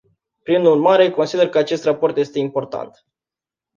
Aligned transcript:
Prin 0.43 0.65
urmare, 0.65 1.11
consider 1.11 1.49
că 1.49 1.57
acest 1.57 1.83
raport 1.83 2.17
este 2.17 2.39
important. 2.39 3.05